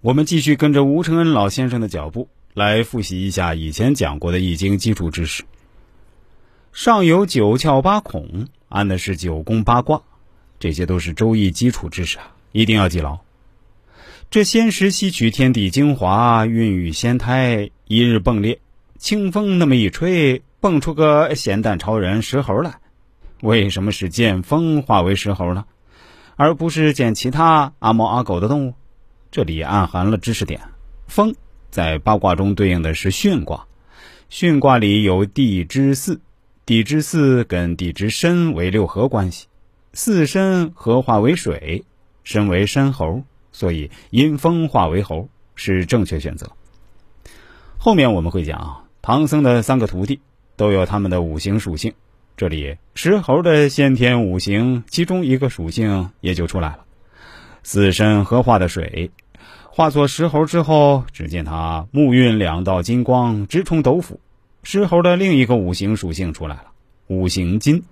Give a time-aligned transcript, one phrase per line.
[0.00, 5.42] 我们继续跟着吴承恩老先生的脚步来复习一下以前讲过的易经基础知识。
[6.72, 10.00] 上有九窍八孔，按的是九宫八卦，
[10.60, 13.18] 这些都是周易基础知识啊，一定要记牢。
[14.30, 18.60] 这仙石吸取天地精华，孕育仙胎，一日迸裂，
[18.98, 22.78] 清风那么一吹，蹦出个咸蛋超人石猴来。
[23.42, 25.64] 为什么是见风化为石猴呢？
[26.36, 28.74] 而不是见其他阿猫阿狗的动物？
[29.30, 30.60] 这里暗含了知识点。
[31.06, 31.34] 风
[31.70, 33.66] 在八卦中对应的是巽卦，
[34.30, 36.20] 巽卦里有地支巳，
[36.64, 39.46] 地支巳跟地支申为六合关系，
[39.92, 41.84] 巳申合化为水，
[42.24, 43.22] 申为申猴，
[43.52, 46.50] 所以因风化为猴是正确选择。
[47.78, 50.20] 后面我们会讲唐僧的三个徒弟
[50.56, 51.92] 都有他们的五行属性，
[52.36, 56.84] 这里石猴的先天五行其中一个属性也就出来了。
[57.68, 59.10] 自身合化的水，
[59.70, 64.20] 化作石猴之后，只见他目运两道金光直冲斗府。
[64.62, 66.64] 石猴的另一个五行属性出来了，
[67.08, 67.82] 五行金。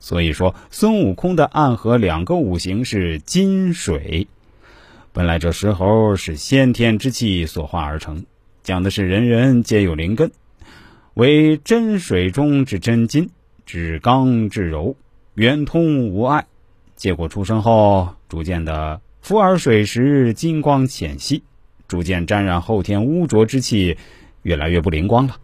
[0.00, 4.28] 所以说，孙悟空的暗合两个五行是金水。
[5.14, 8.26] 本来这石猴是先天之气所化而成，
[8.62, 10.30] 讲的是人人皆有灵根，
[11.14, 13.30] 为真水中之真金，
[13.64, 14.94] 至刚至柔，
[15.32, 16.44] 圆通无碍。
[16.96, 19.00] 结果出生后，逐渐的。
[19.22, 21.44] 浮而水时，金光浅稀，
[21.86, 23.96] 逐渐沾染后天污浊之气，
[24.42, 25.36] 越来越不灵光了。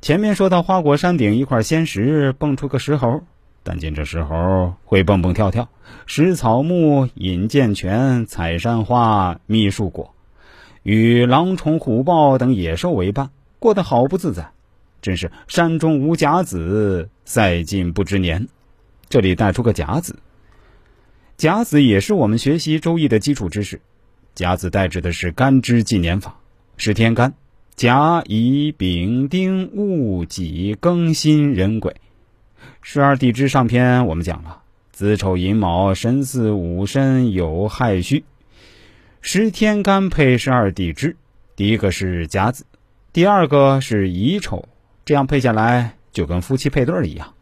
[0.00, 3.20] 前面说到花果山顶一块仙石蹦出个石猴，
[3.64, 5.68] 但见这石猴会蹦蹦跳跳，
[6.06, 10.14] 食草木，饮涧泉，采山花，觅树果，
[10.84, 14.48] 与狼虫虎豹等野兽为伴，过得好不自在，
[15.02, 18.46] 真是山中无甲子，赛尽不知年。
[19.08, 20.16] 这里带出个甲子。
[21.36, 23.80] 甲子也是我们学习周易的基础知识。
[24.34, 26.38] 甲子代指的是干支纪年法，
[26.78, 27.34] 是天干。
[27.74, 31.94] 甲乙丙丁戊己庚辛壬癸。
[32.80, 34.62] 十二地支上篇我们讲了。
[34.92, 38.24] 子丑寅卯申巳午申酉亥戌，
[39.20, 41.16] 十天干配十二地支，
[41.54, 42.64] 第一个是甲子，
[43.12, 44.66] 第二个是乙丑，
[45.04, 47.34] 这样配下来就跟夫妻配对一样，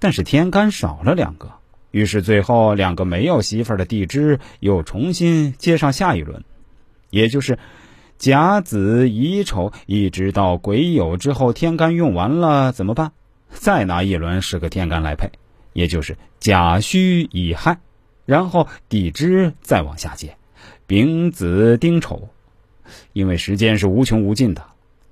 [0.00, 1.52] 但是天干少了两个。
[1.96, 6.44] 于是最后两个没有媳妇的地支又重新接上下一轮，
[7.08, 7.58] 也就是
[8.18, 13.12] 甲子乙丑，一直到癸酉之后，天干用完了怎么办？
[13.48, 15.30] 再拿一轮十个天干来配，
[15.72, 17.78] 也就是甲戌乙亥，
[18.26, 20.36] 然后地支再往下接，
[20.86, 22.28] 丙子丁丑，
[23.14, 24.62] 因为时间是无穷无尽的，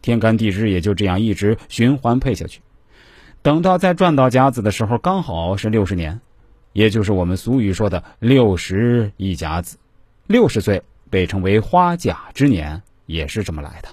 [0.02, 2.60] 天干地支也就这样一直循环配下去，
[3.40, 6.20] 等到再转到甲子的时候，刚好是六十年。
[6.74, 9.78] 也就是我们俗语说的“六十一甲子”，
[10.28, 13.88] 六十岁被称为花甲之年，也是这么来的。